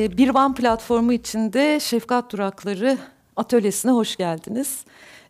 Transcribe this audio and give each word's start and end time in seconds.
Ee, 0.00 0.16
bir 0.16 0.28
Van 0.28 0.54
platformu 0.54 1.12
içinde 1.12 1.80
Şefkat 1.80 2.32
Durakları 2.32 2.98
atölyesine 3.36 3.92
hoş 3.92 4.16
geldiniz. 4.16 4.84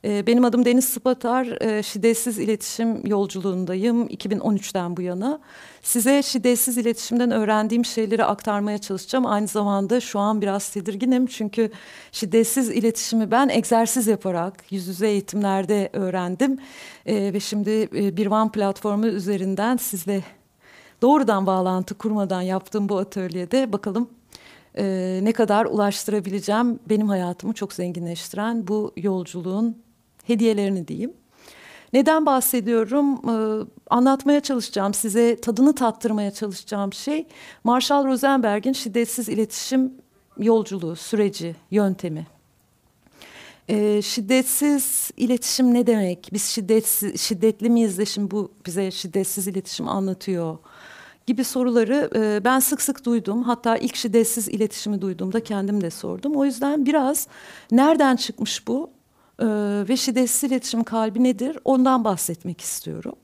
Ee, 0.05 0.27
benim 0.27 0.45
adım 0.45 0.65
Deniz 0.65 0.85
Spatar, 0.85 1.63
ee, 1.63 1.83
şiddetsiz 1.83 2.39
iletişim 2.39 3.07
yolculuğundayım 3.07 4.07
2013'ten 4.07 4.97
bu 4.97 5.03
yana. 5.03 5.41
Size 5.83 6.23
şiddetsiz 6.23 6.79
iletişimden 6.79 7.31
öğrendiğim 7.31 7.85
şeyleri 7.85 8.25
aktarmaya 8.25 8.79
çalışacağım. 8.79 9.27
Aynı 9.27 9.47
zamanda 9.47 10.01
şu 10.01 10.19
an 10.19 10.43
biraz 10.43 10.71
tedirginim 10.71 11.27
çünkü 11.27 11.71
şiddetsiz 12.13 12.69
iletişimi 12.69 13.31
ben 13.31 13.49
egzersiz 13.49 14.07
yaparak 14.07 14.65
yüz 14.71 14.89
yüze 14.89 15.09
eğitimlerde 15.09 15.91
öğrendim. 15.93 16.59
Ve 17.07 17.41
şimdi 17.41 17.71
e, 17.71 18.17
bir 18.17 18.27
Van 18.27 18.53
platformu 18.53 19.07
üzerinden 19.07 19.77
sizle 19.77 20.23
doğrudan 21.03 21.47
bağlantı 21.47 21.95
kurmadan 21.95 22.43
yaptığım 22.43 22.89
bu 22.89 22.99
atölyede 22.99 23.73
bakalım 23.73 24.20
e, 24.79 25.21
ne 25.23 25.33
kadar 25.33 25.65
ulaştırabileceğim 25.65 26.79
benim 26.89 27.09
hayatımı 27.09 27.53
çok 27.53 27.73
zenginleştiren 27.73 28.69
bu 28.69 28.93
yolculuğun 28.97 29.77
hediyelerini 30.25 30.89
diyeyim. 30.89 31.13
Neden 31.93 32.27
bahsediyorum? 32.27 33.15
Ee, 33.15 33.67
anlatmaya 33.91 34.41
çalışacağım, 34.41 34.95
size 34.95 35.41
tadını 35.41 35.75
tattırmaya 35.75 36.31
çalışacağım 36.31 36.93
şey 36.93 37.27
Marshall 37.65 38.07
Rosenberg'in 38.07 38.73
şiddetsiz 38.73 39.29
iletişim 39.29 39.93
yolculuğu, 40.39 40.97
süreci, 40.97 41.57
yöntemi. 41.71 42.27
Ee, 43.69 44.03
şiddetsiz 44.03 45.11
iletişim 45.17 45.75
ne 45.75 45.87
demek? 45.87 46.29
Biz 46.33 46.45
şiddetsiz, 46.45 47.21
şiddetli 47.21 47.71
miyiz 47.71 47.99
de 47.99 48.07
şimdi 48.07 48.31
bu 48.31 48.53
bize 48.67 48.91
şiddetsiz 48.91 49.49
iletişim 49.49 49.89
anlatıyor 49.89 50.59
gibi 51.31 51.45
soruları 51.45 52.11
e, 52.17 52.45
ben 52.45 52.59
sık 52.59 52.83
sık 52.83 53.05
duydum. 53.05 53.43
Hatta 53.43 53.77
ilk 53.77 53.97
şiddetsiz 53.97 54.49
iletişimi 54.49 55.01
duyduğumda 55.01 55.45
kendim 55.45 55.81
de 55.81 55.91
sordum. 55.91 56.37
O 56.37 56.45
yüzden 56.45 56.87
biraz 56.87 57.29
nereden 57.71 58.17
çıkmış 58.17 58.67
bu 58.67 58.91
e, 59.39 59.47
ve 59.89 59.97
şiddetsiz 59.97 60.51
iletişim 60.51 60.85
kalbi 60.85 61.25
nedir 61.25 61.59
ondan 61.65 62.05
bahsetmek 62.05 62.61
istiyorum. 62.61 63.15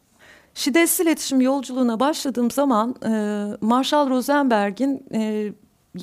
Şiddetsiz 0.54 1.00
iletişim 1.00 1.40
yolculuğuna 1.40 2.00
başladığım 2.00 2.50
zaman 2.50 2.94
e, 3.04 3.10
Marshall 3.60 4.10
Rosenberg'in 4.10 5.06
e, 5.12 5.52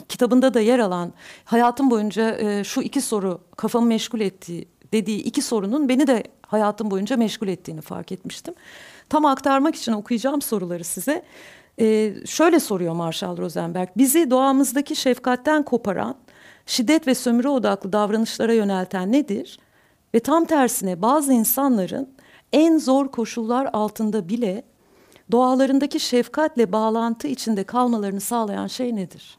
kitabında 0.10 0.54
da 0.54 0.60
yer 0.60 0.80
alan 0.80 1.14
hayatım 1.45 1.92
boyunca 1.92 2.38
e, 2.38 2.64
şu 2.64 2.82
iki 2.82 3.02
soru 3.02 3.42
kafamı 3.58 3.88
meşgul 3.88 4.20
ettiği 4.20 4.67
dediği 4.94 5.23
iki 5.23 5.42
sorunun 5.42 5.90
beni 5.90 6.08
de 6.08 6.23
hayatım 6.48 6.92
boyunca 6.92 7.17
meşgul 7.17 7.48
ettiğini 7.48 7.82
fark 7.82 8.12
etmiştim. 8.12 8.54
Tam 9.10 9.26
aktarmak 9.26 9.76
için 9.76 9.92
okuyacağım 9.92 10.42
soruları 10.42 10.84
size. 10.84 11.23
Ee, 11.80 12.14
şöyle 12.26 12.60
soruyor 12.60 12.94
Marshall 12.94 13.38
Rosenberg. 13.38 13.90
Bizi 13.98 14.32
doğamızdaki 14.32 14.96
şefkatten 14.96 15.64
koparan, 15.64 16.16
şiddet 16.66 17.08
ve 17.08 17.16
sömürü 17.16 17.48
odaklı 17.48 17.94
davranışlara 17.94 18.54
yönelten 18.54 19.12
nedir? 19.12 19.60
Ve 20.14 20.20
tam 20.20 20.46
tersine 20.46 21.02
bazı 21.02 21.34
insanların 21.34 22.10
en 22.54 22.78
zor 22.78 23.12
koşullar 23.12 23.70
altında 23.74 24.30
bile 24.30 24.64
doğalarındaki 25.32 26.00
şefkatle 26.00 26.72
bağlantı 26.72 27.28
içinde 27.28 27.64
kalmalarını 27.64 28.22
sağlayan 28.22 28.68
şey 28.68 28.96
nedir? 28.96 29.38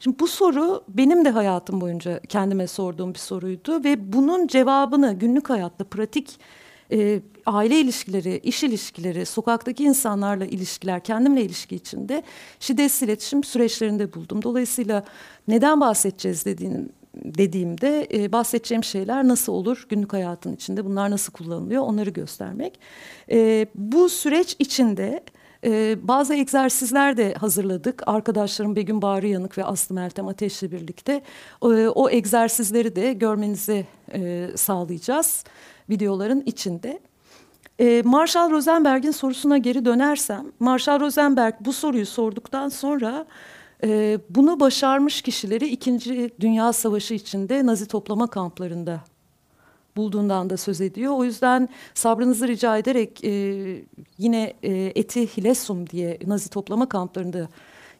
Şimdi 0.00 0.18
bu 0.18 0.26
soru 0.26 0.84
benim 0.88 1.24
de 1.24 1.30
hayatım 1.30 1.80
boyunca 1.80 2.20
kendime 2.20 2.66
sorduğum 2.66 3.14
bir 3.14 3.18
soruydu 3.18 3.84
ve 3.84 4.12
bunun 4.12 4.46
cevabını 4.46 5.12
günlük 5.12 5.50
hayatta 5.50 5.84
pratik 5.84 6.40
e, 6.92 7.20
aile 7.46 7.80
ilişkileri, 7.80 8.38
iş 8.38 8.64
ilişkileri, 8.64 9.26
sokaktaki 9.26 9.84
insanlarla 9.84 10.46
ilişkiler, 10.46 11.04
kendimle 11.04 11.42
ilişki 11.42 11.76
içinde 11.76 12.22
şiddetsiz 12.60 13.02
iletişim 13.02 13.44
süreçlerinde 13.44 14.14
buldum. 14.14 14.42
Dolayısıyla 14.42 15.04
neden 15.48 15.80
bahsedeceğiz 15.80 16.44
dediğim, 16.44 16.88
dediğimde 17.14 18.08
e, 18.14 18.32
bahsedeceğim 18.32 18.84
şeyler 18.84 19.28
nasıl 19.28 19.52
olur 19.52 19.86
günlük 19.88 20.12
hayatın 20.12 20.54
içinde, 20.54 20.84
bunlar 20.84 21.10
nasıl 21.10 21.32
kullanılıyor 21.32 21.82
onları 21.82 22.10
göstermek. 22.10 22.80
E, 23.30 23.66
bu 23.74 24.08
süreç 24.08 24.56
içinde 24.58 25.22
ee, 25.64 25.96
bazı 26.02 26.34
egzersizler 26.34 27.16
de 27.16 27.34
hazırladık. 27.34 28.02
Arkadaşlarım 28.06 28.76
Begüm 28.76 29.02
Bağrı 29.02 29.26
Yanık 29.26 29.58
ve 29.58 29.64
Aslı 29.64 29.94
Meltem 29.94 30.28
Ateş'le 30.28 30.62
birlikte 30.62 31.22
e, 31.62 31.66
o 31.88 32.10
egzersizleri 32.10 32.96
de 32.96 33.12
görmenizi 33.12 33.86
e, 34.12 34.48
sağlayacağız 34.56 35.44
videoların 35.90 36.42
içinde. 36.46 37.00
E, 37.80 38.02
Marshall 38.04 38.50
Rosenberg'in 38.50 39.10
sorusuna 39.10 39.58
geri 39.58 39.84
dönersem, 39.84 40.46
Marshall 40.60 41.00
Rosenberg 41.00 41.54
bu 41.60 41.72
soruyu 41.72 42.06
sorduktan 42.06 42.68
sonra 42.68 43.26
e, 43.84 44.18
bunu 44.30 44.60
başarmış 44.60 45.22
kişileri 45.22 45.66
İkinci 45.66 46.30
Dünya 46.40 46.72
Savaşı 46.72 47.14
içinde 47.14 47.66
Nazi 47.66 47.86
toplama 47.88 48.26
kamplarında 48.26 49.00
bulduğundan 49.96 50.50
da 50.50 50.56
söz 50.56 50.80
ediyor. 50.80 51.12
O 51.16 51.24
yüzden 51.24 51.68
sabrınızı 51.94 52.48
rica 52.48 52.78
ederek 52.78 53.24
e, 53.24 53.30
yine 54.18 54.54
e, 54.62 54.72
Eti 54.72 55.36
Hilesum 55.36 55.90
diye 55.90 56.18
Nazi 56.26 56.50
toplama 56.50 56.88
kamplarında 56.88 57.48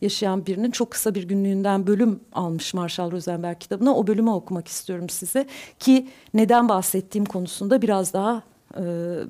yaşayan 0.01 0.47
birinin 0.47 0.71
çok 0.71 0.91
kısa 0.91 1.15
bir 1.15 1.23
günlüğünden 1.23 1.87
bölüm 1.87 2.21
almış 2.33 2.75
Marshall 2.75 3.11
Rosenberg 3.11 3.59
kitabına. 3.61 3.95
O 3.97 4.07
bölümü 4.07 4.31
okumak 4.31 4.69
istiyorum 4.69 5.09
size 5.09 5.47
ki 5.79 6.09
neden 6.35 6.69
bahsettiğim 6.69 7.25
konusunda 7.25 7.83
biraz 7.83 8.13
daha 8.13 8.43
e, 8.77 8.83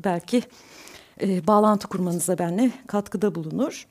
belki 0.05 0.43
e, 1.23 1.47
bağlantı 1.47 1.89
kurmanıza 1.89 2.39
benimle 2.39 2.71
katkıda 2.87 3.35
bulunur. 3.35 3.87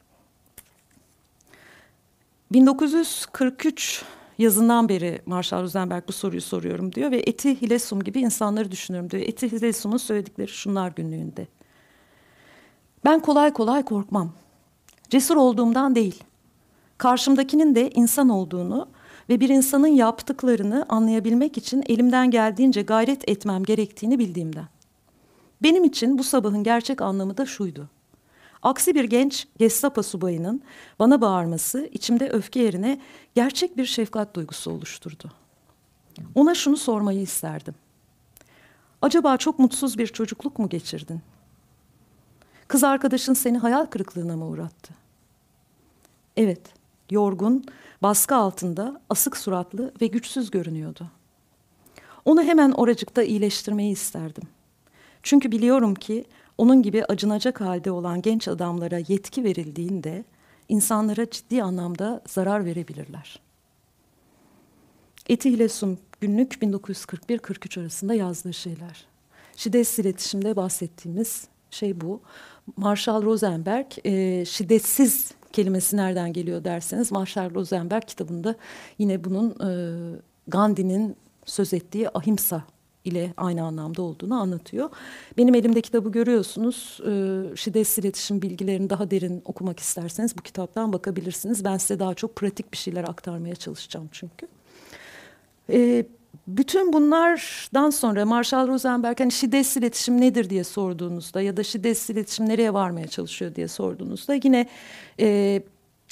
1943 2.51 4.03
yazından 4.37 4.89
beri 4.89 5.21
Marshall 5.25 5.63
Rosenberg 5.63 6.03
bu 6.07 6.11
soruyu 6.11 6.41
soruyorum 6.41 6.93
diyor 6.93 7.11
ve 7.11 7.17
Eti 7.17 7.61
Hilesum 7.61 8.03
gibi 8.03 8.19
insanları 8.19 8.71
düşünüyorum 8.71 9.11
diyor. 9.11 9.23
Eti 9.23 9.51
Hilesum'un 9.51 9.97
söyledikleri 9.97 10.47
şunlar 10.47 10.91
günlüğünde. 10.95 11.47
Ben 13.05 13.19
kolay 13.19 13.53
kolay 13.53 13.85
korkmam. 13.85 14.31
Cesur 15.09 15.35
olduğumdan 15.35 15.95
değil. 15.95 16.23
Karşımdakinin 16.97 17.75
de 17.75 17.89
insan 17.89 18.29
olduğunu 18.29 18.89
ve 19.29 19.39
bir 19.39 19.49
insanın 19.49 19.87
yaptıklarını 19.87 20.85
anlayabilmek 20.89 21.57
için 21.57 21.83
elimden 21.85 22.31
geldiğince 22.31 22.81
gayret 22.81 23.29
etmem 23.29 23.63
gerektiğini 23.63 24.19
bildiğimden. 24.19 24.67
Benim 25.63 25.83
için 25.83 26.17
bu 26.17 26.23
sabahın 26.23 26.63
gerçek 26.63 27.01
anlamı 27.01 27.37
da 27.37 27.45
şuydu. 27.45 27.89
Aksi 28.61 28.95
bir 28.95 29.03
genç 29.03 29.47
Gestapo 29.57 30.03
subayının 30.03 30.61
bana 30.99 31.21
bağırması 31.21 31.89
içimde 31.91 32.29
öfke 32.29 32.59
yerine 32.59 33.01
gerçek 33.35 33.77
bir 33.77 33.85
şefkat 33.85 34.35
duygusu 34.35 34.71
oluşturdu. 34.71 35.31
Ona 36.35 36.55
şunu 36.55 36.77
sormayı 36.77 37.21
isterdim. 37.21 37.75
Acaba 39.01 39.37
çok 39.37 39.59
mutsuz 39.59 39.97
bir 39.97 40.07
çocukluk 40.07 40.59
mu 40.59 40.69
geçirdin? 40.69 41.21
Kız 42.67 42.83
arkadaşın 42.83 43.33
seni 43.33 43.57
hayal 43.57 43.85
kırıklığına 43.85 44.35
mı 44.35 44.45
uğrattı? 44.45 44.93
Evet, 46.37 46.74
yorgun, 47.09 47.65
baskı 48.03 48.35
altında, 48.35 49.01
asık 49.09 49.37
suratlı 49.37 49.93
ve 50.01 50.07
güçsüz 50.07 50.51
görünüyordu. 50.51 51.07
Onu 52.25 52.43
hemen 52.43 52.71
oracıkta 52.71 53.23
iyileştirmeyi 53.23 53.91
isterdim. 53.91 54.43
Çünkü 55.23 55.51
biliyorum 55.51 55.95
ki 55.95 56.25
onun 56.57 56.81
gibi 56.81 57.05
acınacak 57.05 57.61
halde 57.61 57.91
olan 57.91 58.21
genç 58.21 58.47
adamlara 58.47 58.97
yetki 59.07 59.43
verildiğinde 59.43 60.23
insanlara 60.69 61.29
ciddi 61.29 61.63
anlamda 61.63 62.21
zarar 62.27 62.65
verebilirler. 62.65 63.39
Eti 65.29 65.51
Hilesum 65.51 65.97
günlük 66.21 66.53
1941-43 66.53 67.81
arasında 67.81 68.13
yazdığı 68.13 68.53
şeyler. 68.53 69.05
Şiddetsiz 69.55 70.05
iletişimde 70.05 70.55
bahsettiğimiz 70.55 71.47
şey 71.71 72.01
bu. 72.01 72.21
Marshall 72.77 73.23
Rosenberg 73.23 73.85
e, 74.05 74.45
şiddetsiz 74.45 75.31
kelimesi 75.55 75.97
nereden 75.97 76.33
geliyor 76.33 76.63
derseniz 76.63 77.11
Marshall 77.11 77.55
Rosenberg 77.55 78.03
kitabında 78.07 78.55
yine 78.99 79.23
bunun 79.23 79.49
e, 79.49 79.69
Gandhi'nin 80.47 81.15
söz 81.45 81.73
ettiği 81.73 82.09
ahimsa 82.09 82.63
ile 83.05 83.33
aynı 83.37 83.63
anlamda 83.63 84.01
olduğunu 84.01 84.35
anlatıyor. 84.35 84.89
Benim 85.37 85.55
elimde 85.55 85.81
kitabı 85.81 86.11
görüyorsunuz. 86.11 86.99
E, 87.01 87.11
şiddetsiz 87.55 87.97
iletişim 88.03 88.41
bilgilerini 88.41 88.89
daha 88.89 89.11
derin 89.11 89.41
okumak 89.45 89.79
isterseniz 89.79 90.37
bu 90.37 90.41
kitaptan 90.41 90.93
bakabilirsiniz. 90.93 91.65
Ben 91.65 91.77
size 91.77 91.99
daha 91.99 92.13
çok 92.13 92.35
pratik 92.35 92.71
bir 92.71 92.77
şeyler 92.77 93.03
aktarmaya 93.03 93.55
çalışacağım 93.55 94.09
çünkü. 94.11 94.47
E, 95.69 96.05
bütün 96.47 96.93
bunlardan 96.93 97.89
sonra 97.89 98.25
Marshall 98.25 98.67
Rosenberg 98.67 99.19
hani 99.19 99.31
şiddetsiz 99.31 99.77
iletişim 99.77 100.21
nedir 100.21 100.49
diye 100.49 100.63
sorduğunuzda 100.63 101.41
ya 101.41 101.57
da 101.57 101.63
şiddetsiz 101.63 102.09
iletişim 102.09 102.49
nereye 102.49 102.73
varmaya 102.73 103.07
çalışıyor 103.07 103.55
diye 103.55 103.67
sorduğunuzda 103.67 104.39
yine 104.43 104.67
e, 105.19 105.61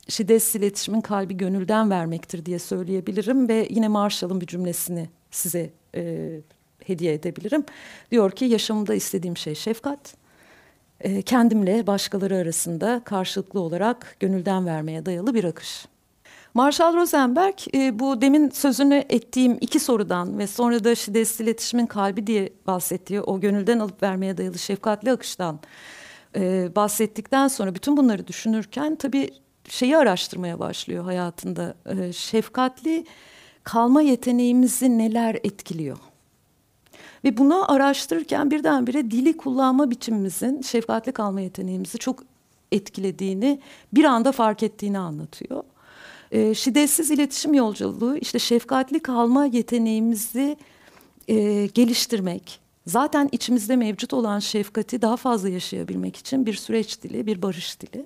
şiddetsiz 0.09 0.55
iletişimin 0.55 1.01
kalbi 1.01 1.37
gönülden 1.37 1.89
vermektir 1.89 2.45
diye 2.45 2.59
söyleyebilirim 2.59 3.49
ve 3.49 3.67
yine 3.69 3.87
Marshall'ın 3.87 4.41
bir 4.41 4.47
cümlesini 4.47 5.09
size 5.31 5.69
e, 5.95 6.31
hediye 6.85 7.13
edebilirim. 7.13 7.65
Diyor 8.11 8.31
ki 8.31 8.45
yaşamımda 8.45 8.95
istediğim 8.95 9.37
şey 9.37 9.55
şefkat. 9.55 10.15
E, 10.99 11.21
kendimle 11.21 11.87
başkaları 11.87 12.35
arasında 12.37 13.01
karşılıklı 13.05 13.59
olarak 13.59 14.15
gönülden 14.19 14.65
vermeye 14.65 15.05
dayalı 15.05 15.33
bir 15.33 15.43
akış. 15.43 15.85
Marshall 16.53 16.93
Rosenberg 16.93 17.53
e, 17.73 17.99
bu 17.99 18.21
demin 18.21 18.49
sözünü 18.49 19.03
ettiğim 19.09 19.57
iki 19.61 19.79
sorudan 19.79 20.37
ve 20.37 20.47
sonra 20.47 20.83
da 20.83 20.95
şiddetsiz 20.95 21.41
iletişimin 21.41 21.85
kalbi 21.85 22.27
diye 22.27 22.53
bahsettiği 22.67 23.21
o 23.21 23.39
gönülden 23.39 23.79
alıp 23.79 24.03
vermeye 24.03 24.37
dayalı 24.37 24.59
şefkatli 24.59 25.11
akıştan 25.11 25.59
e, 26.35 26.69
bahsettikten 26.75 27.47
sonra 27.47 27.75
bütün 27.75 27.97
bunları 27.97 28.27
düşünürken 28.27 28.95
tabii 28.95 29.29
şeyi 29.69 29.97
araştırmaya 29.97 30.59
başlıyor 30.59 31.03
hayatında. 31.03 31.75
E, 31.85 32.13
şefkatli 32.13 33.05
kalma 33.63 34.01
yeteneğimizi 34.01 34.97
neler 34.97 35.35
etkiliyor? 35.35 35.97
Ve 37.23 37.37
bunu 37.37 37.71
araştırırken 37.71 38.51
birdenbire 38.51 39.11
dili 39.11 39.37
kullanma 39.37 39.91
biçimimizin 39.91 40.61
şefkatli 40.61 41.11
kalma 41.11 41.41
yeteneğimizi 41.41 41.97
çok 41.97 42.23
etkilediğini 42.71 43.59
bir 43.93 44.03
anda 44.03 44.31
fark 44.31 44.63
ettiğini 44.63 44.99
anlatıyor. 44.99 45.63
E, 46.33 46.53
şiddetsiz 46.53 47.11
iletişim 47.11 47.53
yolculuğu 47.53 48.17
işte 48.17 48.39
şefkatli 48.39 48.99
kalma 48.99 49.45
yeteneğimizi 49.45 50.57
e, 51.27 51.65
geliştirmek, 51.65 52.59
zaten 52.87 53.29
içimizde 53.31 53.75
mevcut 53.75 54.13
olan 54.13 54.39
şefkati 54.39 55.01
daha 55.01 55.17
fazla 55.17 55.49
yaşayabilmek 55.49 56.15
için 56.15 56.45
bir 56.45 56.53
süreç 56.53 57.01
dili, 57.03 57.25
bir 57.25 57.41
barış 57.41 57.81
dili. 57.81 58.05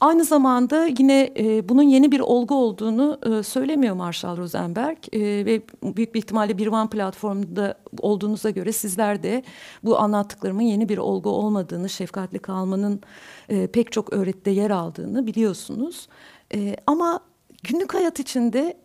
Aynı 0.00 0.24
zamanda 0.24 0.86
yine 0.86 1.32
e, 1.38 1.68
bunun 1.68 1.82
yeni 1.82 2.12
bir 2.12 2.20
olgu 2.20 2.54
olduğunu 2.54 3.18
e, 3.26 3.42
söylemiyor 3.42 3.94
Marshall 3.94 4.36
Rosenberg 4.36 4.98
e, 5.12 5.20
ve 5.20 5.62
büyük 5.82 6.14
bir 6.14 6.18
ihtimalle 6.18 6.58
bir 6.58 6.66
One 6.66 6.90
platformda 6.90 7.74
olduğunuza 8.00 8.50
göre 8.50 8.72
sizler 8.72 9.22
de 9.22 9.42
bu 9.84 9.98
anlattıklarımın 9.98 10.62
yeni 10.62 10.88
bir 10.88 10.98
olgu 10.98 11.30
olmadığını, 11.30 11.88
şefkatli 11.88 12.38
kalmanın 12.38 13.00
e, 13.48 13.66
pek 13.66 13.92
çok 13.92 14.12
öğretide 14.12 14.50
yer 14.50 14.70
aldığını 14.70 15.26
biliyorsunuz. 15.26 16.08
E, 16.54 16.76
ama 16.86 17.20
günlük 17.62 17.94
hayat 17.94 18.20
içinde 18.20 18.76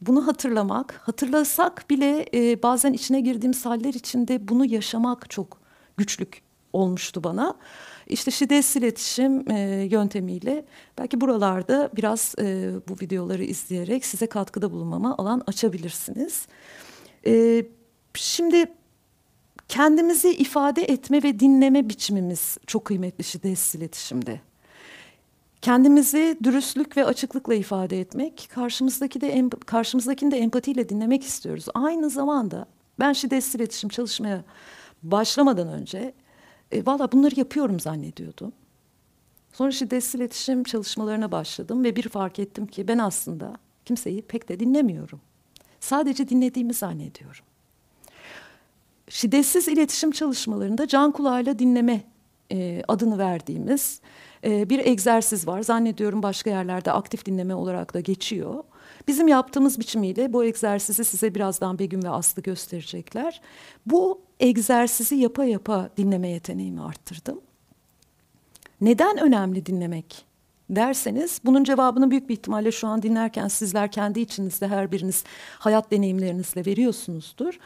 bunu 0.00 0.26
hatırlamak, 0.26 1.00
hatırlasak 1.04 1.90
bile 1.90 2.26
e, 2.34 2.62
bazen 2.62 2.92
içine 2.92 3.20
girdiğim 3.20 3.52
haller 3.64 3.94
içinde 3.94 4.48
bunu 4.48 4.64
yaşamak 4.64 5.30
çok 5.30 5.60
güçlük 5.96 6.42
olmuştu 6.72 7.24
bana. 7.24 7.54
İşte 8.06 8.30
şiddetsiz 8.30 8.76
iletişim 8.76 9.50
e, 9.50 9.88
yöntemiyle 9.90 10.64
belki 10.98 11.20
buralarda 11.20 11.90
biraz 11.96 12.34
e, 12.38 12.70
bu 12.88 12.94
videoları 12.94 13.44
izleyerek 13.44 14.04
size 14.04 14.26
katkıda 14.26 14.72
bulunmama 14.72 15.14
alan 15.18 15.42
açabilirsiniz. 15.46 16.46
E, 17.26 17.64
şimdi 18.14 18.66
kendimizi 19.68 20.30
ifade 20.30 20.82
etme 20.82 21.22
ve 21.22 21.40
dinleme 21.40 21.88
biçimimiz 21.88 22.58
çok 22.66 22.84
kıymetli 22.84 23.24
şiddetsiz 23.24 23.74
iletişimde. 23.74 24.40
Kendimizi 25.62 26.38
dürüstlük 26.42 26.96
ve 26.96 27.04
açıklıkla 27.04 27.54
ifade 27.54 28.00
etmek, 28.00 28.48
karşımızdaki 28.54 29.20
de 29.20 29.48
karşımızdakini 29.66 30.30
de 30.30 30.38
empatiyle 30.38 30.88
dinlemek 30.88 31.24
istiyoruz. 31.24 31.66
Aynı 31.74 32.10
zamanda 32.10 32.66
ben 32.98 33.12
şiddetsiz 33.12 33.54
iletişim 33.54 33.88
çalışmaya 33.88 34.44
başlamadan 35.02 35.68
önce 35.68 36.14
e, 36.72 36.86
Valla 36.86 37.12
bunları 37.12 37.38
yapıyorum 37.38 37.80
zannediyordum. 37.80 38.52
Sonra 39.52 39.70
şiddetsiz 39.70 40.14
iletişim 40.14 40.64
çalışmalarına 40.64 41.32
başladım 41.32 41.84
ve 41.84 41.96
bir 41.96 42.08
fark 42.08 42.38
ettim 42.38 42.66
ki 42.66 42.88
ben 42.88 42.98
aslında 42.98 43.56
kimseyi 43.84 44.22
pek 44.22 44.48
de 44.48 44.60
dinlemiyorum. 44.60 45.20
Sadece 45.80 46.28
dinlediğimi 46.28 46.74
zannediyorum. 46.74 47.44
Şiddetsiz 49.08 49.68
iletişim 49.68 50.10
çalışmalarında 50.10 50.88
can 50.88 51.12
kulağıyla 51.12 51.58
dinleme 51.58 52.02
e, 52.52 52.82
adını 52.88 53.18
verdiğimiz 53.18 54.00
e, 54.44 54.70
bir 54.70 54.86
egzersiz 54.86 55.46
var. 55.46 55.62
Zannediyorum 55.62 56.22
başka 56.22 56.50
yerlerde 56.50 56.92
aktif 56.92 57.26
dinleme 57.26 57.54
olarak 57.54 57.94
da 57.94 58.00
geçiyor. 58.00 58.64
Bizim 59.08 59.28
yaptığımız 59.28 59.78
biçimiyle 59.78 60.32
bu 60.32 60.44
egzersizi 60.44 61.04
size 61.04 61.34
birazdan 61.34 61.78
Begüm 61.78 62.02
ve 62.04 62.08
Aslı 62.08 62.42
gösterecekler. 62.42 63.40
Bu 63.86 64.20
egzersizi 64.40 65.16
yapa 65.16 65.44
yapa 65.44 65.90
dinleme 65.96 66.28
yeteneğimi 66.28 66.82
arttırdım. 66.82 67.40
Neden 68.80 69.18
önemli 69.18 69.66
dinlemek 69.66 70.24
derseniz 70.70 71.40
bunun 71.44 71.64
cevabını 71.64 72.10
büyük 72.10 72.28
bir 72.28 72.34
ihtimalle 72.34 72.72
şu 72.72 72.88
an 72.88 73.02
dinlerken 73.02 73.48
sizler 73.48 73.90
kendi 73.90 74.20
içinizde 74.20 74.68
her 74.68 74.92
biriniz 74.92 75.24
hayat 75.58 75.90
deneyimlerinizle 75.90 76.66
veriyorsunuzdur. 76.66 77.58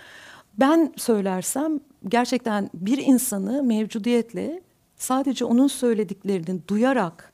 Ben 0.58 0.92
söylersem 0.96 1.80
gerçekten 2.08 2.70
bir 2.74 2.98
insanı 2.98 3.62
mevcudiyetle 3.62 4.62
sadece 5.02 5.44
onun 5.44 5.66
söylediklerini 5.66 6.60
duyarak 6.68 7.32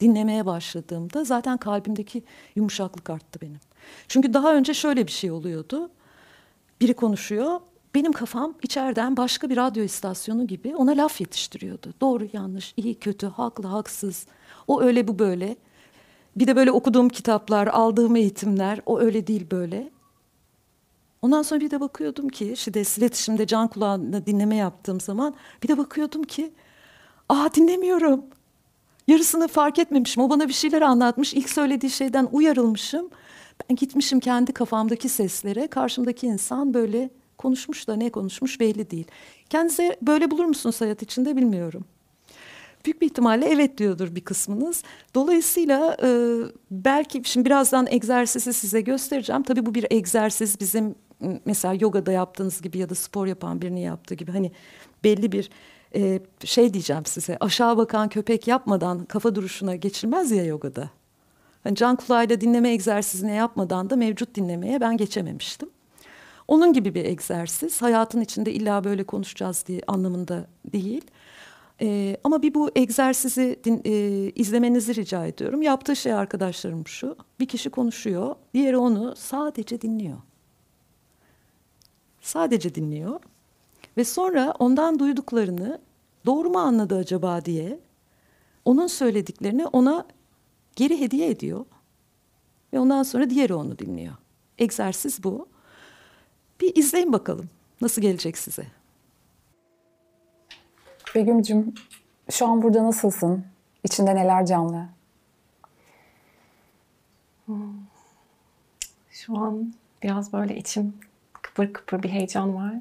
dinlemeye 0.00 0.46
başladığımda 0.46 1.24
zaten 1.24 1.56
kalbimdeki 1.56 2.22
yumuşaklık 2.56 3.10
arttı 3.10 3.40
benim. 3.40 3.60
Çünkü 4.08 4.34
daha 4.34 4.54
önce 4.54 4.74
şöyle 4.74 5.06
bir 5.06 5.12
şey 5.12 5.30
oluyordu. 5.30 5.90
Biri 6.80 6.94
konuşuyor. 6.94 7.60
Benim 7.94 8.12
kafam 8.12 8.54
içeriden 8.62 9.16
başka 9.16 9.50
bir 9.50 9.56
radyo 9.56 9.84
istasyonu 9.84 10.46
gibi 10.46 10.76
ona 10.76 10.90
laf 10.90 11.20
yetiştiriyordu. 11.20 11.94
Doğru 12.00 12.28
yanlış, 12.32 12.74
iyi 12.76 12.94
kötü, 12.94 13.26
haklı 13.26 13.68
haksız. 13.68 14.26
O 14.66 14.82
öyle 14.82 15.08
bu 15.08 15.18
böyle. 15.18 15.56
Bir 16.36 16.46
de 16.46 16.56
böyle 16.56 16.70
okuduğum 16.70 17.08
kitaplar, 17.08 17.66
aldığım 17.66 18.16
eğitimler 18.16 18.80
o 18.86 19.00
öyle 19.00 19.26
değil 19.26 19.46
böyle. 19.50 19.90
Ondan 21.22 21.42
sonra 21.42 21.60
bir 21.60 21.70
de 21.70 21.80
bakıyordum 21.80 22.28
ki 22.28 22.54
şiddetsiz 22.56 22.98
iletişimde 22.98 23.46
can 23.46 23.68
kulağına 23.68 24.26
dinleme 24.26 24.56
yaptığım 24.56 25.00
zaman 25.00 25.34
bir 25.62 25.68
de 25.68 25.78
bakıyordum 25.78 26.22
ki 26.22 26.52
aa 27.28 27.48
dinlemiyorum. 27.54 28.24
Yarısını 29.08 29.48
fark 29.48 29.78
etmemişim. 29.78 30.22
O 30.22 30.30
bana 30.30 30.48
bir 30.48 30.52
şeyler 30.52 30.82
anlatmış. 30.82 31.34
İlk 31.34 31.50
söylediği 31.50 31.90
şeyden 31.90 32.28
uyarılmışım. 32.32 33.10
Ben 33.70 33.76
gitmişim 33.76 34.20
kendi 34.20 34.52
kafamdaki 34.52 35.08
seslere. 35.08 35.66
Karşımdaki 35.66 36.26
insan 36.26 36.74
böyle 36.74 37.10
konuşmuş 37.38 37.88
da 37.88 37.96
ne 37.96 38.10
konuşmuş 38.10 38.60
belli 38.60 38.90
değil. 38.90 39.06
Kendinize 39.50 39.96
böyle 40.02 40.30
bulur 40.30 40.44
musunuz 40.44 40.80
hayat 40.80 41.02
içinde 41.02 41.36
bilmiyorum. 41.36 41.84
Büyük 42.84 43.00
bir 43.00 43.06
ihtimalle 43.06 43.46
evet 43.46 43.78
diyordur 43.78 44.14
bir 44.14 44.20
kısmınız. 44.20 44.82
Dolayısıyla 45.14 45.96
e, 46.02 46.08
belki 46.70 47.22
şimdi 47.24 47.46
birazdan 47.46 47.86
egzersizi 47.90 48.52
size 48.52 48.80
göstereceğim. 48.80 49.42
Tabii 49.42 49.66
bu 49.66 49.74
bir 49.74 49.86
egzersiz 49.90 50.60
bizim 50.60 50.94
mesela 51.44 51.74
yogada 51.80 52.12
yaptığınız 52.12 52.62
gibi 52.62 52.78
ya 52.78 52.88
da 52.88 52.94
spor 52.94 53.26
yapan 53.26 53.62
birini 53.62 53.82
yaptığı 53.82 54.14
gibi 54.14 54.32
hani 54.32 54.52
belli 55.04 55.32
bir 55.32 55.50
e, 55.96 56.20
şey 56.44 56.74
diyeceğim 56.74 57.06
size 57.06 57.36
aşağı 57.40 57.76
bakan 57.76 58.08
köpek 58.08 58.48
yapmadan 58.48 59.04
kafa 59.04 59.34
duruşuna 59.34 59.76
geçilmez 59.76 60.30
ya 60.30 60.44
yogada. 60.44 60.90
Yani 61.64 61.76
can 61.76 61.96
kulağıyla 61.96 62.40
dinleme 62.40 62.70
egzersizine 62.70 63.34
yapmadan 63.34 63.90
da 63.90 63.96
mevcut 63.96 64.34
dinlemeye 64.34 64.80
ben 64.80 64.96
geçememiştim. 64.96 65.68
Onun 66.48 66.72
gibi 66.72 66.94
bir 66.94 67.04
egzersiz 67.04 67.82
hayatın 67.82 68.20
içinde 68.20 68.52
illa 68.52 68.84
böyle 68.84 69.04
konuşacağız 69.04 69.64
diye 69.66 69.80
anlamında 69.86 70.46
değil. 70.72 71.04
Ee, 71.80 72.16
ama 72.24 72.42
bir 72.42 72.54
bu 72.54 72.70
egzersizi 72.76 73.60
din, 73.64 73.82
e, 73.84 73.92
izlemenizi 74.34 74.94
rica 74.94 75.26
ediyorum. 75.26 75.62
Yaptığı 75.62 75.96
şey 75.96 76.12
arkadaşlarım 76.12 76.86
şu. 76.86 77.16
Bir 77.40 77.46
kişi 77.46 77.70
konuşuyor, 77.70 78.34
diğeri 78.54 78.76
onu 78.76 79.16
sadece 79.16 79.80
dinliyor. 79.80 80.18
Sadece 82.20 82.74
dinliyor. 82.74 83.20
Ve 83.96 84.04
sonra 84.04 84.54
ondan 84.58 84.98
duyduklarını 84.98 85.80
doğru 86.26 86.50
mu 86.50 86.58
anladı 86.58 86.96
acaba 86.96 87.44
diye 87.44 87.78
onun 88.64 88.86
söylediklerini 88.86 89.66
ona 89.66 90.06
geri 90.76 91.00
hediye 91.00 91.30
ediyor. 91.30 91.64
Ve 92.72 92.80
ondan 92.80 93.02
sonra 93.02 93.30
diğeri 93.30 93.54
onu 93.54 93.78
dinliyor. 93.78 94.14
Egzersiz 94.58 95.24
bu. 95.24 95.48
Bir 96.60 96.76
izleyin 96.76 97.12
bakalım 97.12 97.50
nasıl 97.80 98.02
gelecek 98.02 98.38
size. 98.38 98.66
Begüm'cüm 101.14 101.74
şu 102.30 102.46
an 102.46 102.62
burada 102.62 102.84
nasılsın? 102.84 103.44
İçinde 103.84 104.14
neler 104.14 104.46
canlı? 104.46 104.86
Şu 109.10 109.38
an 109.38 109.74
biraz 110.02 110.32
böyle 110.32 110.56
içim 110.56 110.94
kıpır 111.42 111.72
kıpır 111.72 112.02
bir 112.02 112.08
heyecan 112.08 112.54
var. 112.54 112.74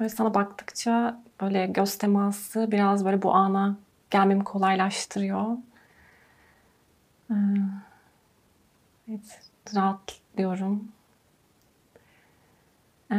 Böyle 0.00 0.08
sana 0.08 0.34
baktıkça 0.34 1.20
böyle 1.40 1.66
göz 1.66 1.98
teması 1.98 2.72
biraz 2.72 3.04
böyle 3.04 3.22
bu 3.22 3.34
ana 3.34 3.76
gelmemi 4.10 4.44
kolaylaştırıyor. 4.44 5.56
Ee, 7.30 7.34
evet, 9.08 9.40
rahatlıyorum. 9.74 10.88
Ee, 13.12 13.16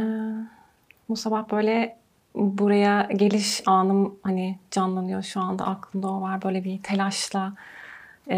bu 1.10 1.16
sabah 1.16 1.52
böyle 1.52 1.98
buraya 2.36 3.02
geliş 3.02 3.64
anım 3.66 4.16
hani 4.24 4.60
canlanıyor 4.72 5.24
şu 5.24 5.42
anda 5.42 5.66
aklımda 5.68 6.12
o 6.12 6.22
var 6.22 6.42
böyle 6.42 6.64
bir 6.64 6.84
telaşla 6.84 7.54
e, 8.30 8.38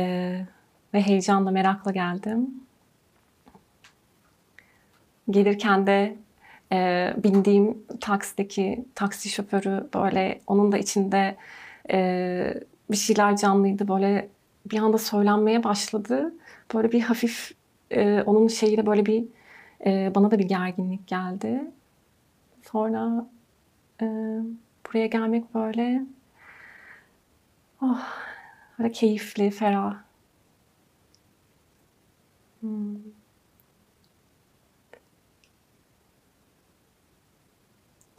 ve 0.94 1.02
heyecanla 1.02 1.52
merakla 1.52 1.92
geldim. 1.92 2.67
Gelirken 5.30 5.88
de 5.88 6.16
e, 6.72 7.14
bindiğim 7.24 7.78
taksideki 8.02 8.86
taksi 8.96 9.30
şoförü 9.30 9.90
böyle 9.94 10.42
onun 10.48 10.72
da 10.72 10.78
içinde 10.78 11.38
e, 11.92 12.54
bir 12.92 12.98
şeyler 12.98 13.38
canlıydı. 13.38 13.88
Böyle 13.88 14.30
bir 14.66 14.80
anda 14.80 14.98
söylenmeye 14.98 15.64
başladı. 15.64 16.34
Böyle 16.74 16.92
bir 16.92 17.02
hafif 17.02 17.52
e, 17.92 18.22
onun 18.22 18.48
şeyiyle 18.48 18.86
böyle 18.86 19.06
bir 19.06 19.26
e, 19.86 20.12
bana 20.16 20.32
da 20.32 20.40
bir 20.40 20.46
gerginlik 20.46 21.08
geldi. 21.08 21.72
Sonra 22.72 23.26
e, 24.02 24.06
buraya 24.88 25.08
gelmek 25.08 25.56
böyle 25.56 26.02
oh, 27.82 28.08
böyle 28.80 28.92
keyifli, 28.92 29.52
ferah. 29.52 29.96
Hmm. 32.62 33.17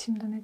İçimde 0.09 0.31
ne? 0.31 0.43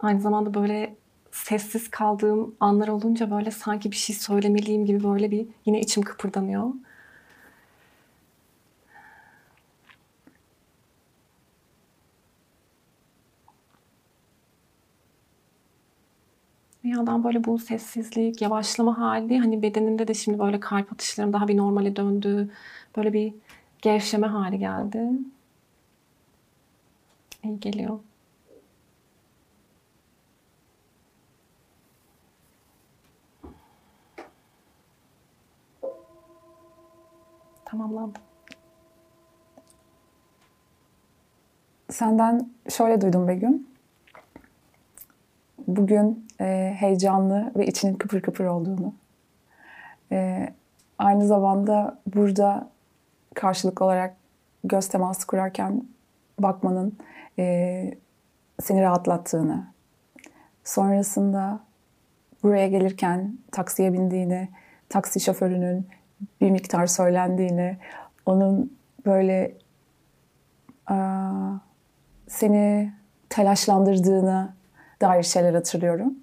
Aynı 0.00 0.20
zamanda 0.20 0.54
böyle 0.54 0.96
sessiz 1.30 1.90
kaldığım 1.90 2.54
anlar 2.60 2.88
olunca 2.88 3.30
böyle 3.30 3.50
sanki 3.50 3.90
bir 3.90 3.96
şey 3.96 4.16
söylemeliyim 4.16 4.84
gibi 4.86 5.04
böyle 5.04 5.30
bir 5.30 5.46
yine 5.66 5.80
içim 5.80 6.02
kıpırdanıyor. 6.02 6.70
Bir 16.90 16.94
yandan 16.94 17.24
böyle 17.24 17.44
bu 17.44 17.58
sessizlik, 17.58 18.42
yavaşlama 18.42 18.98
hali 18.98 19.38
hani 19.38 19.62
bedenimde 19.62 20.08
de 20.08 20.14
şimdi 20.14 20.38
böyle 20.38 20.60
kalp 20.60 20.92
atışlarım 20.92 21.32
daha 21.32 21.48
bir 21.48 21.56
normale 21.56 21.96
döndü. 21.96 22.50
Böyle 22.96 23.12
bir 23.12 23.34
gevşeme 23.82 24.26
hali 24.26 24.58
geldi. 24.58 25.10
İyi 27.44 27.60
geliyor. 27.60 27.98
Tamamlandı. 37.64 38.18
Senden 41.90 42.50
şöyle 42.68 43.00
duydum 43.00 43.28
Begüm. 43.28 43.69
Bugün 45.76 46.28
e, 46.40 46.74
heyecanlı 46.78 47.52
ve 47.56 47.66
içinin 47.66 47.94
kıpır 47.94 48.20
kıpır 48.20 48.44
olduğunu. 48.44 48.94
E, 50.12 50.48
aynı 50.98 51.26
zamanda 51.26 51.98
burada 52.14 52.68
karşılıklı 53.34 53.84
olarak 53.84 54.16
göz 54.64 54.88
teması 54.88 55.26
kurarken 55.26 55.84
bakmanın 56.38 56.98
e, 57.38 57.94
seni 58.62 58.82
rahatlattığını, 58.82 59.66
sonrasında 60.64 61.60
buraya 62.42 62.68
gelirken 62.68 63.38
taksiye 63.52 63.92
bindiğini, 63.92 64.48
taksi 64.88 65.20
şoförünün 65.20 65.86
bir 66.40 66.50
miktar 66.50 66.86
söylendiğini, 66.86 67.76
onun 68.26 68.76
böyle 69.06 69.54
aa, 70.86 71.52
seni 72.28 72.92
telaşlandırdığını 73.28 74.59
dair 75.00 75.22
şeyler 75.22 75.54
hatırlıyorum. 75.54 76.14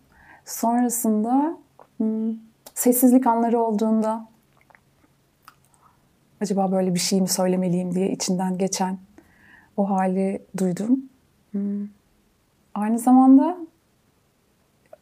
Sonrasında 0.45 1.57
hmm, 1.97 2.33
sessizlik 2.73 3.27
anları 3.27 3.59
olduğunda 3.59 4.27
acaba 6.41 6.71
böyle 6.71 6.93
bir 6.93 6.99
şey 6.99 7.21
mi 7.21 7.27
söylemeliyim 7.27 7.95
diye 7.95 8.11
içinden 8.11 8.57
geçen 8.57 8.97
o 9.77 9.89
hali 9.89 10.41
duydum. 10.57 10.99
Hmm. 11.51 11.87
Aynı 12.73 12.99
zamanda 12.99 13.57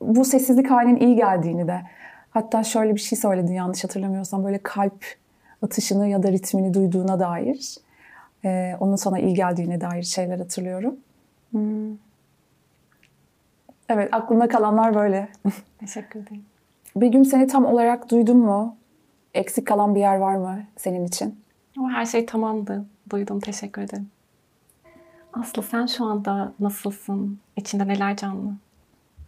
bu 0.02 0.26
sessizlik 0.26 0.72
halinin 0.72 1.00
iyi 1.00 1.16
geldiğini 1.16 1.68
de 1.68 1.82
hatta 2.30 2.64
şöyle 2.64 2.96
bir 2.96 3.00
şey 3.00 3.18
söyledin 3.18 3.54
yanlış 3.54 3.84
hatırlamıyorsam 3.84 4.44
böyle 4.44 4.58
kalp 4.64 5.06
atışını 5.62 6.08
ya 6.08 6.24
da 6.24 6.32
ritmini 6.32 6.74
duyduğuna 6.74 7.20
dair 7.20 7.78
onun 8.80 8.96
sana 8.96 9.20
iyi 9.20 9.34
geldiğine 9.34 9.82
dair 9.82 10.04
şeyler 10.04 10.40
hatırlıyorum. 10.40 10.96
Hmm. 11.52 12.05
Evet 13.90 14.14
aklımda 14.14 14.48
kalanlar 14.48 14.96
böyle. 14.96 15.30
Teşekkür 15.80 16.20
ederim. 16.20 16.46
Begüm 16.96 17.26
seni 17.26 17.48
tam 17.48 17.66
olarak 17.66 18.12
duydun 18.12 18.38
mu? 18.38 18.78
Eksik 19.34 19.68
kalan 19.68 19.96
bir 19.96 20.00
yer 20.00 20.16
var 20.16 20.36
mı 20.36 20.64
senin 20.78 21.06
için? 21.06 21.40
O 21.80 21.90
her 21.90 22.06
şey 22.06 22.26
tamamdı. 22.26 22.86
Duydum. 23.10 23.40
Teşekkür 23.40 23.82
ederim. 23.82 24.08
Aslı 25.34 25.64
sen 25.64 25.86
şu 25.86 26.06
anda 26.06 26.54
nasılsın? 26.60 27.40
İçinde 27.56 27.88
neler 27.88 28.16
canlı? 28.18 28.52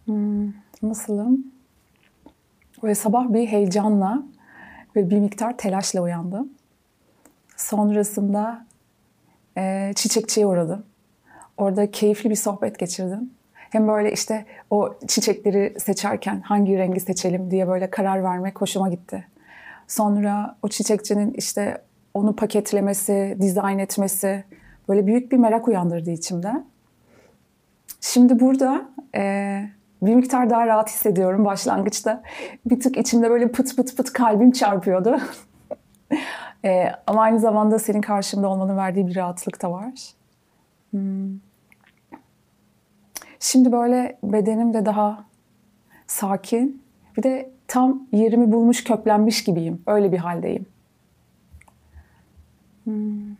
Hmm, 0.04 0.52
nasılım? 0.82 1.46
Böyle 2.82 2.94
sabah 2.94 3.32
bir 3.32 3.46
heyecanla 3.46 4.22
ve 4.96 5.10
bir 5.10 5.18
miktar 5.18 5.56
telaşla 5.56 6.00
uyandım. 6.00 6.52
Sonrasında 7.56 8.66
e, 9.56 9.92
çiçekçiye 9.96 10.46
uğradım. 10.46 10.84
Orada 11.56 11.90
keyifli 11.90 12.30
bir 12.30 12.34
sohbet 12.34 12.78
geçirdim. 12.78 13.30
Hem 13.70 13.88
böyle 13.88 14.12
işte 14.12 14.44
o 14.70 14.94
çiçekleri 15.08 15.74
seçerken 15.80 16.40
hangi 16.40 16.78
rengi 16.78 17.00
seçelim 17.00 17.50
diye 17.50 17.68
böyle 17.68 17.90
karar 17.90 18.22
vermek 18.22 18.60
hoşuma 18.60 18.88
gitti. 18.88 19.26
Sonra 19.88 20.56
o 20.62 20.68
çiçekçinin 20.68 21.32
işte 21.32 21.82
onu 22.14 22.36
paketlemesi, 22.36 23.36
dizayn 23.40 23.78
etmesi 23.78 24.44
böyle 24.88 25.06
büyük 25.06 25.32
bir 25.32 25.36
merak 25.36 25.68
uyandırdı 25.68 26.10
içimde. 26.10 26.52
Şimdi 28.00 28.40
burada 28.40 28.88
e, 29.14 29.62
bir 30.02 30.14
miktar 30.14 30.50
daha 30.50 30.66
rahat 30.66 30.90
hissediyorum 30.90 31.44
başlangıçta. 31.44 32.22
Bir 32.66 32.80
tık 32.80 32.96
içimde 32.96 33.30
böyle 33.30 33.48
pıt 33.48 33.76
pıt 33.76 33.96
pıt 33.96 34.12
kalbim 34.12 34.50
çarpıyordu. 34.50 35.18
e, 36.64 36.92
ama 37.06 37.22
aynı 37.22 37.40
zamanda 37.40 37.78
senin 37.78 38.00
karşımda 38.00 38.48
olmanın 38.48 38.76
verdiği 38.76 39.06
bir 39.06 39.16
rahatlık 39.16 39.62
da 39.62 39.72
var. 39.72 39.92
Hmm. 40.90 41.47
Şimdi 43.40 43.72
böyle 43.72 44.18
bedenim 44.22 44.74
de 44.74 44.86
daha 44.86 45.24
sakin. 46.06 46.82
Bir 47.16 47.22
de 47.22 47.50
tam 47.68 48.06
yerimi 48.12 48.52
bulmuş, 48.52 48.84
köklenmiş 48.84 49.44
gibiyim. 49.44 49.82
Öyle 49.86 50.12
bir 50.12 50.18
haldeyim. 50.18 50.66
Hmm. 52.84 53.36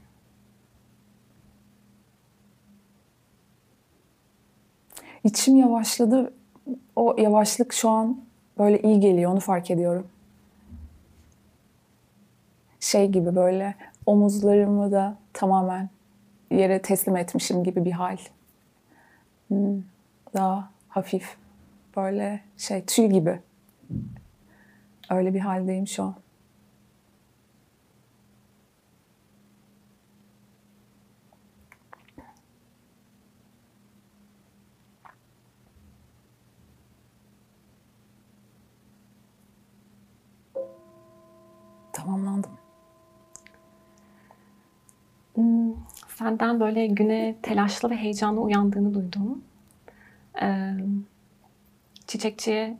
İçim 5.25 5.57
yavaşladı. 5.57 6.33
O 6.97 7.17
yavaşlık 7.19 7.73
şu 7.73 7.90
an 7.90 8.21
böyle 8.59 8.83
iyi 8.83 9.00
geliyor. 9.00 9.33
Onu 9.33 9.40
fark 9.40 9.71
ediyorum. 9.71 10.07
Şey 12.81 13.09
gibi 13.09 13.37
böyle 13.37 13.75
omuzlarımı 14.07 14.93
da 14.93 15.17
tamamen 15.33 15.90
yere 16.50 16.83
teslim 16.83 17.17
etmişim 17.17 17.64
gibi 17.64 17.85
bir 17.85 17.93
hal. 17.93 18.17
Hmm, 19.49 19.83
daha 20.35 20.71
hafif 20.88 21.37
böyle 21.97 22.40
şey 22.57 22.85
tüy 22.85 23.07
gibi. 23.07 23.40
Öyle 25.11 25.35
bir 25.35 25.40
haldeyim 25.40 25.87
şu 25.87 26.02
an. 26.02 26.14
Tamamlandım. 41.93 42.50
Hmm, 45.35 45.73
senden 46.19 46.61
böyle 46.61 46.87
güne 46.87 47.35
telaşlı 47.43 47.91
ve 47.91 47.97
heyecanlı 47.97 48.41
uyandığını 48.41 48.95
duydum. 48.95 49.43
Ee, 50.43 50.75
çiçekçiye 52.07 52.77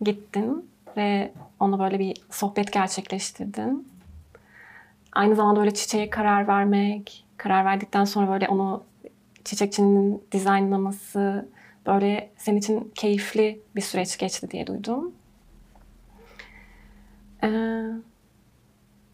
gittin 0.00 0.70
ve 0.96 1.32
ona 1.60 1.78
böyle 1.78 1.98
bir 1.98 2.16
sohbet 2.30 2.72
gerçekleştirdin. 2.72 3.88
Aynı 5.12 5.34
zamanda 5.34 5.60
öyle 5.60 5.74
çiçeğe 5.74 6.10
karar 6.10 6.48
vermek, 6.48 7.24
karar 7.36 7.64
verdikten 7.64 8.04
sonra 8.04 8.28
böyle 8.28 8.48
onu 8.48 8.84
çiçekçinin 9.44 10.22
dizaynlaması 10.32 11.48
böyle 11.86 12.30
senin 12.36 12.58
için 12.58 12.92
keyifli 12.94 13.60
bir 13.76 13.80
süreç 13.80 14.18
geçti 14.18 14.50
diye 14.50 14.66
duydum. 14.66 15.12
Ee, 17.44 17.48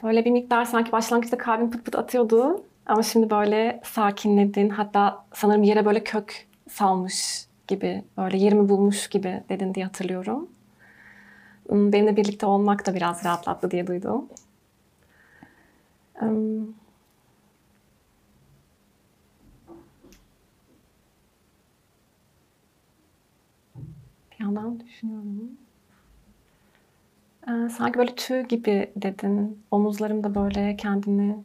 böyle 0.03 0.25
bir 0.25 0.31
miktar 0.31 0.65
sanki 0.65 0.93
başlangıçta 0.93 1.39
kalbin 1.39 1.71
pıt 1.71 1.85
pıt 1.85 1.97
atıyordu 1.97 2.63
ama 2.89 3.03
şimdi 3.03 3.31
böyle 3.31 3.81
sakinledin. 3.85 4.69
Hatta 4.71 5.25
sanırım 5.35 5.63
yere 5.63 5.85
böyle 5.85 6.05
kök 6.05 6.47
salmış 6.69 7.47
gibi, 7.69 8.05
böyle 8.17 8.37
yerimi 8.39 8.69
bulmuş 8.69 9.09
gibi 9.09 9.43
dedin 9.49 9.75
diye 9.75 9.85
hatırlıyorum. 9.85 10.49
Hmm, 11.69 11.93
benimle 11.93 12.17
birlikte 12.17 12.47
olmak 12.47 12.87
da 12.87 12.95
biraz 12.95 13.25
rahatlattı 13.25 13.71
diye 13.71 13.87
duydum. 13.87 14.29
Hmm. 16.15 16.67
Bir 24.31 24.45
yandan 24.45 24.81
düşünüyorum. 24.81 25.51
Ee, 27.49 27.69
sanki 27.69 27.99
böyle 27.99 28.15
tüy 28.15 28.43
gibi 28.43 28.93
dedin. 28.97 29.63
Omuzlarım 29.71 30.25
da 30.25 30.35
böyle 30.35 30.77
kendini 30.77 31.37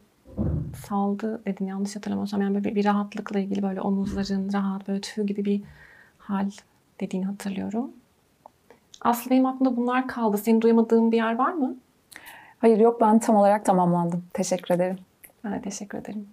saldı 0.86 1.42
dedin 1.46 1.66
yanlış 1.66 1.96
hatırlamıyorsam. 1.96 2.42
Yani 2.42 2.54
böyle 2.54 2.74
bir, 2.74 2.84
rahatlıkla 2.84 3.38
ilgili 3.38 3.62
böyle 3.62 3.80
omuzların 3.80 4.52
rahat 4.52 4.88
böyle 4.88 5.00
tüy 5.00 5.24
gibi 5.24 5.44
bir 5.44 5.62
hal 6.18 6.50
dediğini 7.00 7.26
hatırlıyorum. 7.26 7.90
Aslında 9.00 9.30
benim 9.30 9.46
aklımda 9.46 9.76
bunlar 9.76 10.08
kaldı. 10.08 10.38
Senin 10.38 10.60
duymadığın 10.60 11.12
bir 11.12 11.16
yer 11.16 11.38
var 11.38 11.52
mı? 11.52 11.76
Hayır 12.58 12.78
yok 12.78 13.00
ben 13.00 13.18
tam 13.18 13.36
olarak 13.36 13.64
tamamlandım. 13.64 14.24
Teşekkür 14.32 14.74
ederim. 14.74 14.98
Ben 15.44 15.52
de 15.52 15.62
teşekkür 15.62 15.98
ederim. 15.98 16.26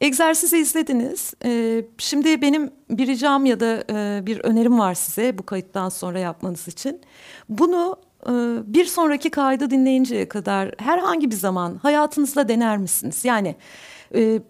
Egzersizi 0.00 0.58
izlediniz. 0.58 1.34
Ee, 1.44 1.84
şimdi 1.98 2.42
benim 2.42 2.70
bir 2.90 3.06
ricam 3.06 3.46
ya 3.46 3.60
da 3.60 3.84
e, 3.90 4.26
bir 4.26 4.40
önerim 4.40 4.78
var 4.78 4.94
size 4.94 5.38
bu 5.38 5.46
kayıttan 5.46 5.88
sonra 5.88 6.18
yapmanız 6.18 6.68
için. 6.68 7.00
Bunu 7.48 7.96
bir 8.66 8.84
sonraki 8.84 9.30
kaydı 9.30 9.70
dinleyinceye 9.70 10.28
kadar 10.28 10.74
herhangi 10.78 11.30
bir 11.30 11.36
zaman 11.36 11.76
hayatınızda 11.76 12.48
dener 12.48 12.78
misiniz? 12.78 13.24
Yani 13.24 13.56
e, 14.14 14.40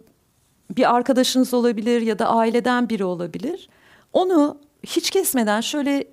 bir 0.71 0.95
arkadaşınız 0.95 1.55
olabilir 1.55 2.03
ya 2.03 2.19
da 2.19 2.29
aileden 2.29 2.89
biri 2.89 3.05
olabilir. 3.05 3.69
Onu 4.13 4.59
hiç 4.83 5.11
kesmeden 5.11 5.61
şöyle 5.61 6.05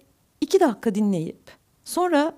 iki 0.42 0.60
dakika 0.60 0.96
dinleyip 0.96 1.42
sonra 1.86 2.34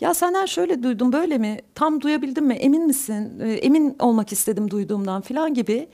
ya 0.00 0.14
senden 0.14 0.46
şöyle 0.46 0.82
duydum 0.82 1.12
böyle 1.12 1.38
mi? 1.38 1.58
Tam 1.74 2.00
duyabildim 2.00 2.46
mi? 2.46 2.54
Emin 2.54 2.86
misin? 2.86 3.40
E, 3.40 3.52
emin 3.52 3.96
olmak 3.98 4.32
istedim 4.32 4.70
duyduğumdan 4.70 5.20
falan 5.20 5.54
gibi 5.54 5.88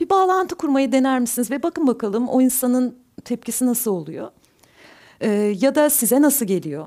bir 0.00 0.10
bağlantı 0.10 0.54
kurmayı 0.54 0.92
dener 0.92 1.20
misiniz? 1.20 1.50
Ve 1.50 1.62
bakın 1.62 1.86
bakalım 1.86 2.28
o 2.28 2.40
insanın 2.40 2.98
tepkisi 3.24 3.66
nasıl 3.66 3.90
oluyor? 3.90 4.30
E, 5.20 5.30
ya 5.60 5.74
da 5.74 5.90
size 5.90 6.22
nasıl 6.22 6.46
geliyor 6.46 6.86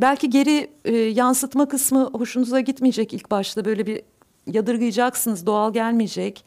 belki 0.00 0.30
geri 0.30 0.70
e, 0.84 0.96
yansıtma 0.96 1.68
kısmı 1.68 2.10
hoşunuza 2.12 2.60
gitmeyecek 2.60 3.12
ilk 3.12 3.30
başta 3.30 3.64
böyle 3.64 3.86
bir 3.86 4.02
yadırgayacaksınız 4.46 5.46
doğal 5.46 5.72
gelmeyecek 5.72 6.44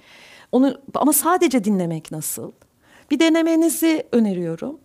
onu 0.52 0.82
ama 0.96 1.14
sadece 1.14 1.64
dinlemek 1.64 2.12
nasıl 2.12 2.52
bir 3.12 3.20
denemenizi 3.20 4.04
öneriyorum. 4.12 4.80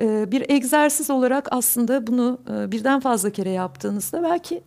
Ee, 0.00 0.32
bir 0.32 0.50
egzersiz 0.50 1.10
olarak 1.10 1.48
aslında 1.50 2.06
bunu 2.06 2.38
e, 2.50 2.72
birden 2.72 3.00
fazla 3.00 3.30
kere 3.30 3.50
yaptığınızda 3.50 4.22
belki 4.22 4.62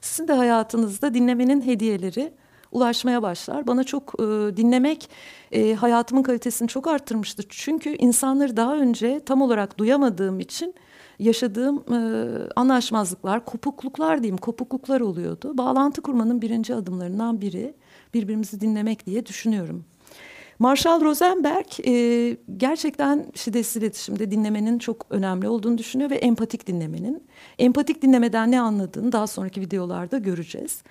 sizin 0.00 0.28
de 0.28 0.32
hayatınızda 0.32 1.14
dinlemenin 1.14 1.66
hediyeleri 1.66 2.32
ulaşmaya 2.72 3.22
başlar. 3.22 3.66
Bana 3.66 3.84
çok 3.84 4.14
e, 4.18 4.22
dinlemek 4.56 5.10
e, 5.52 5.74
hayatımın 5.74 6.22
kalitesini 6.22 6.68
çok 6.68 6.86
arttırmıştı. 6.86 7.42
Çünkü 7.48 7.90
insanları 7.90 8.56
daha 8.56 8.76
önce 8.76 9.20
tam 9.26 9.42
olarak 9.42 9.78
duyamadığım 9.78 10.40
için 10.40 10.74
yaşadığım 11.18 11.84
e, 11.92 11.98
anlaşmazlıklar, 12.56 13.44
kopukluklar 13.44 14.22
diyeyim, 14.22 14.36
kopukluklar 14.36 15.00
oluyordu. 15.00 15.58
Bağlantı 15.58 16.02
kurmanın 16.02 16.42
birinci 16.42 16.74
adımlarından 16.74 17.40
biri 17.40 17.74
birbirimizi 18.14 18.60
dinlemek 18.60 19.06
diye 19.06 19.26
düşünüyorum. 19.26 19.84
Marshall 20.58 21.00
Rosenberg 21.00 21.66
e, 21.86 22.36
gerçekten 22.56 23.26
şiddetsiz 23.34 23.82
iletişimde 23.82 24.30
dinlemenin 24.30 24.78
çok 24.78 25.06
önemli 25.10 25.48
olduğunu 25.48 25.78
düşünüyor 25.78 26.10
ve 26.10 26.14
empatik 26.14 26.66
dinlemenin. 26.66 27.22
Empatik 27.58 28.02
dinlemeden 28.02 28.50
ne 28.50 28.60
anladığını 28.60 29.12
daha 29.12 29.26
sonraki 29.26 29.60
videolarda 29.60 30.18
göreceğiz. 30.18 30.82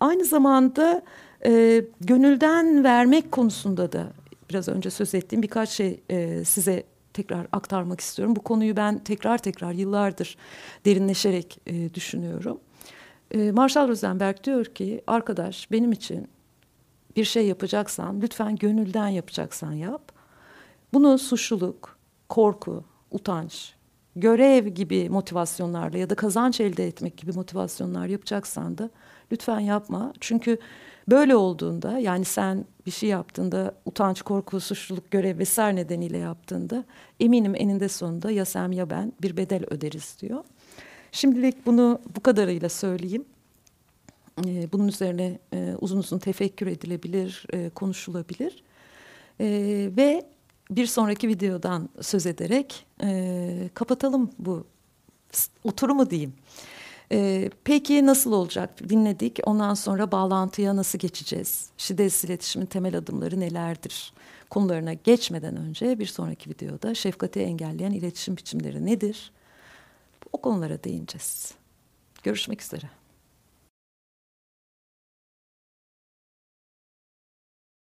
Aynı 0.00 0.24
zamanda 0.24 1.02
e, 1.46 1.84
gönülden 2.00 2.84
vermek 2.84 3.32
konusunda 3.32 3.92
da 3.92 4.06
biraz 4.50 4.68
önce 4.68 4.90
söz 4.90 5.14
ettiğim 5.14 5.42
birkaç 5.42 5.68
şey 5.68 6.00
e, 6.10 6.44
size 6.44 6.84
tekrar 7.18 7.46
aktarmak 7.52 8.00
istiyorum. 8.00 8.36
Bu 8.36 8.42
konuyu 8.42 8.76
ben 8.76 8.98
tekrar 8.98 9.38
tekrar 9.38 9.72
yıllardır 9.72 10.36
derinleşerek 10.84 11.58
e, 11.66 11.94
düşünüyorum. 11.94 12.60
E, 13.30 13.52
Marshall 13.52 13.88
Rosenberg 13.88 14.44
diyor 14.44 14.64
ki 14.64 15.02
arkadaş 15.06 15.70
benim 15.70 15.92
için 15.92 16.28
bir 17.16 17.24
şey 17.24 17.46
yapacaksan 17.46 18.20
lütfen 18.20 18.56
gönülden 18.56 19.08
yapacaksan 19.08 19.72
yap. 19.72 20.12
Bunu 20.92 21.18
suçluluk, 21.18 21.98
korku, 22.28 22.84
utanç, 23.10 23.74
görev 24.16 24.66
gibi 24.66 25.10
motivasyonlarla 25.10 25.98
ya 25.98 26.10
da 26.10 26.14
kazanç 26.14 26.60
elde 26.60 26.86
etmek 26.86 27.16
gibi 27.16 27.32
motivasyonlar 27.32 28.06
yapacaksan 28.06 28.78
da 28.78 28.90
lütfen 29.32 29.60
yapma. 29.60 30.12
Çünkü 30.20 30.58
böyle 31.08 31.36
olduğunda 31.36 31.98
yani 31.98 32.24
sen 32.24 32.64
bir 32.86 32.90
şey 32.90 33.08
yaptığında 33.08 33.74
utanç, 33.84 34.22
korku, 34.22 34.60
suçluluk, 34.60 35.10
görev 35.10 35.38
vesaire 35.38 35.76
nedeniyle 35.76 36.18
yaptığında 36.18 36.84
eminim 37.20 37.54
eninde 37.54 37.88
sonunda 37.88 38.30
ya 38.30 38.44
sen 38.44 38.70
ya 38.70 38.90
ben 38.90 39.12
bir 39.22 39.36
bedel 39.36 39.64
öderiz 39.70 40.16
diyor. 40.20 40.44
Şimdilik 41.12 41.66
bunu 41.66 42.00
bu 42.16 42.20
kadarıyla 42.20 42.68
söyleyeyim. 42.68 43.24
E, 44.46 44.72
bunun 44.72 44.88
üzerine 44.88 45.38
e, 45.52 45.74
uzun 45.80 45.98
uzun 45.98 46.18
tefekkür 46.18 46.66
edilebilir, 46.66 47.46
e, 47.52 47.70
konuşulabilir. 47.70 48.62
E, 49.40 49.46
ve 49.96 50.26
bir 50.70 50.86
sonraki 50.86 51.28
videodan 51.28 51.88
söz 52.00 52.26
ederek 52.26 52.86
e, 53.02 53.70
kapatalım 53.74 54.30
bu 54.38 54.66
oturumu 55.64 56.10
diyeyim. 56.10 56.32
E, 57.12 57.50
peki 57.64 58.06
nasıl 58.06 58.32
olacak? 58.32 58.88
Dinledik. 58.88 59.38
Ondan 59.44 59.74
sonra 59.74 60.12
bağlantıya 60.12 60.76
nasıl 60.76 60.98
geçeceğiz? 60.98 61.68
Şiddetsiz 61.78 62.30
iletişimin 62.30 62.66
temel 62.66 62.98
adımları 62.98 63.40
nelerdir? 63.40 64.12
Konularına 64.50 64.92
geçmeden 64.92 65.56
önce 65.56 65.98
bir 65.98 66.06
sonraki 66.06 66.50
videoda 66.50 66.94
şefkati 66.94 67.40
engelleyen 67.40 67.92
iletişim 67.92 68.36
biçimleri 68.36 68.86
nedir? 68.86 69.32
O 70.32 70.38
konulara 70.38 70.84
değineceğiz. 70.84 71.54
Görüşmek 72.22 72.62
üzere. 72.62 72.90